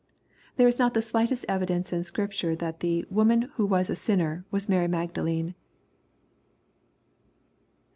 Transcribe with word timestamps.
There 0.55 0.67
is 0.67 0.79
not 0.79 0.95
the 0.95 1.01
slightest 1.03 1.45
evidence 1.47 1.93
in 1.93 2.03
Scripture 2.03 2.55
that 2.55 2.79
the" 2.79 3.05
woman 3.11 3.51
who 3.53 3.67
was 3.67 3.87
a 3.87 3.95
sinner" 3.95 4.43
was 4.49 4.67
Mary 4.67 4.87
Magdalene. 4.87 5.53